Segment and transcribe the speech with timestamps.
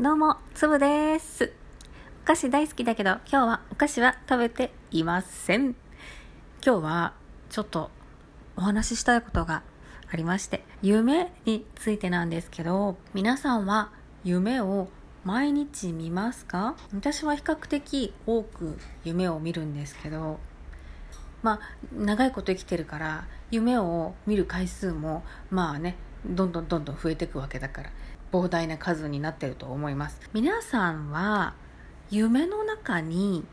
[0.00, 1.52] どうも、つぶです。
[2.24, 5.76] お菓子大好きだけど、今日はお菓子は食べていません。
[6.66, 7.12] 今日は、
[7.48, 7.92] ちょっと
[8.56, 9.62] お話ししたいことが
[10.10, 13.92] ありまして、夢についてなんですけど、皆さんは
[14.24, 14.88] 夢を
[15.22, 16.74] 毎日見ますか？
[16.92, 20.40] 私は比較的多く夢を見るんですけど、
[21.44, 21.60] まあ、
[21.96, 25.94] 長いこと生きてるから、夢を見る回数も、まあね、
[26.26, 27.90] どんどんどんどん増えていくわけだから、
[28.32, 30.20] 膨大な数になってると思います。
[30.32, 31.54] 皆さんは、
[32.10, 33.44] 夢の中に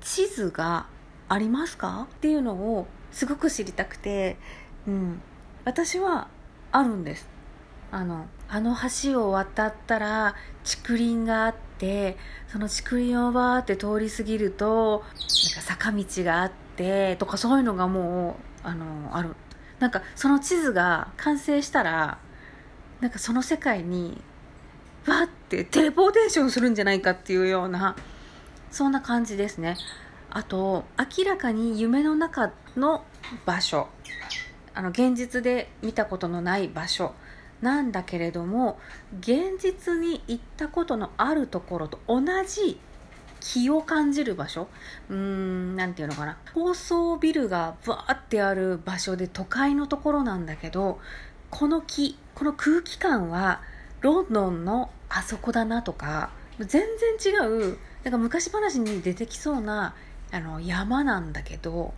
[0.00, 0.86] 地図が
[1.28, 2.06] ありますか？
[2.10, 4.36] っていうのをすごく知りたくて、
[4.86, 5.20] うん、
[5.64, 6.28] 私は
[6.72, 7.28] あるんです。
[7.90, 12.16] あの、あの橋を渡ったら竹林があって、
[12.48, 19.34] その竹林をバーって通り過ぎると、なんか坂道があって、とかそういうのがもう、あの、ある。
[19.78, 22.18] なんかその地図が完成したら、
[23.00, 24.20] なんかその世界に、
[25.06, 27.96] わってテレポーテーションするんじゃないかっていうような、
[28.70, 29.76] そんな感じですね。
[30.30, 33.04] あと、明らかに夢の中の
[33.44, 33.88] 場所。
[34.74, 37.14] あの、現実で見たことのない場所。
[37.62, 38.78] なんだけれども、
[39.20, 42.78] 現実に行ったことのあるところと同じ
[43.52, 44.66] 気を感じる場所？
[45.08, 46.36] うーん、なんていうのかな。
[46.52, 50.98] 高層ビルがバーってある場所で都会のところなんだけど、
[51.50, 53.62] この気、この空気感は
[54.00, 59.94] ロンドンのあそこだなとか、全然違う、なんか昔話に出てきそうな
[60.32, 61.94] あの山なんだけど、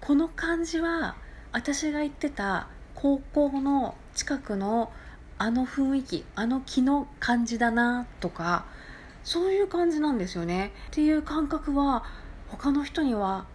[0.00, 1.14] この感じは
[1.52, 4.90] 私が行ってた高校の近くの
[5.38, 8.66] あの雰囲気、あの木の感じだなとか、
[9.24, 10.72] そういう感じなんですよね。
[10.88, 12.04] っていう感覚は
[12.48, 13.46] 他の人には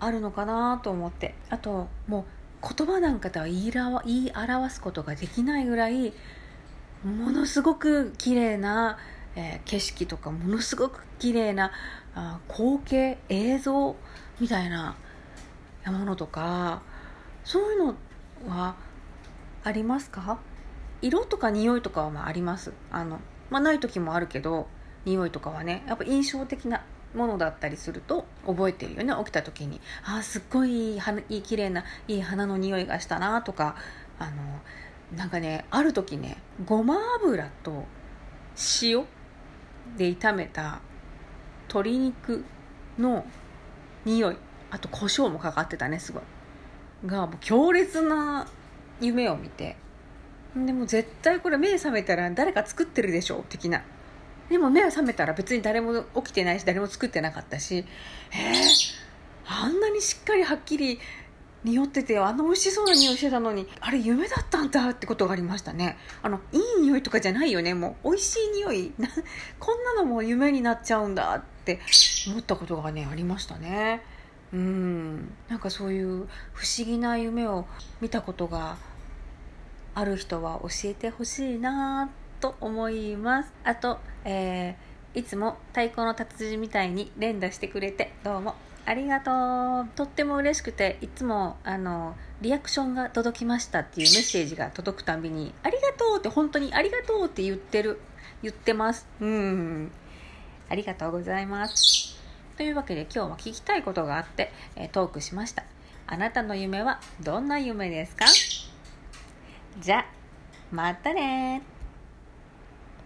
[0.00, 1.34] あるのかなと思って。
[1.50, 2.26] あと、も
[2.62, 6.12] う言葉なんかでは言いら言い表すことができないぐらい、
[7.04, 8.98] ものすごく綺麗な、
[9.36, 11.72] えー景色とか、ものすごく綺麗な
[12.14, 13.94] あ光景、映像
[14.40, 14.96] みたいな
[15.86, 16.82] ものとか、
[17.44, 17.94] そういうの
[18.48, 18.76] は
[19.62, 20.38] ありますか？
[21.02, 22.72] 色とか匂いとかはまああります。
[22.90, 24.66] あの、まあない時もあるけど、
[25.08, 29.14] 匂いとかはね、やっぱ印象的なものだったりすると覚えてるよね。
[29.18, 33.76] 起きた時に、あーすっごいいい花、いい綺麗な、いい花の匂いがしたなとか、
[34.18, 34.32] あの、
[35.16, 36.36] なんかね、ある時ね、
[36.66, 37.84] ごま油と
[38.82, 39.04] 塩
[39.96, 40.80] で炒めた
[41.68, 42.44] 鶏肉
[42.98, 43.24] の
[44.04, 44.36] 匂い、
[44.70, 46.22] あと胡椒もかかってたね、すごい。
[47.06, 48.46] が、もう強烈な
[49.00, 49.76] 夢を見て、
[50.54, 53.82] でも絶対これ目覚めたら誰か作ってるでしょ的な。
[54.48, 57.84] でも目が覚めたら別に誰も起きてないし誰も作ってなかったし、
[58.32, 58.98] えー、
[59.46, 60.98] あんなにしっかりはっきり
[61.64, 65.96] 匂っててあんな美味しそうな匂いしてたのにあれ夢だったんだってことがありましたね。
[66.22, 67.74] あのいい匂いとかじゃないよね。
[67.74, 68.92] もう美味しい匂い。
[69.58, 71.80] こんなのも夢になっちゃうんだって
[72.28, 74.02] 思ったことがねありましたね。
[74.52, 75.34] うん。
[75.48, 77.66] なんかそういう不思議な夢を
[78.00, 78.76] 見たことが
[79.94, 82.27] ある人は教えてほしいなって。
[82.40, 83.52] と思います。
[83.64, 88.54] あと、えーいつも太鼓の達人みたいに連打してくれてどうも。
[88.84, 89.30] ありがと
[89.80, 89.88] う。
[89.96, 98.00] とっても嬉しくていつもあのリアクションが届きましたっていうメッセージが届くたびにありがとうって本当にありがとうって言ってる
[98.42, 99.08] 言ってます。
[99.20, 99.90] うん。
[100.68, 102.16] ありがとうございます。
[102.56, 105.64] というわけで今日は聞きたいことがあって、えトークしました。
[106.06, 108.26] あなたの夢はどんな夢ですか？
[109.80, 110.06] じゃ
[110.70, 111.62] またね